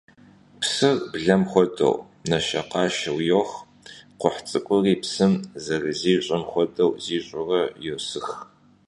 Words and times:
Псыр, 0.59 0.97
блэм 1.11 1.41
хуэдэу, 1.49 1.95
нэшэкъашэу 2.29 3.19
йох, 3.29 3.51
кхъухь 4.19 4.41
цӀыкӀури, 4.47 4.95
псым 5.01 5.33
зэрызищӀым 5.63 6.43
хуэдэу 6.49 6.91
зищӀурэ, 7.03 7.61
йосых. 7.85 8.27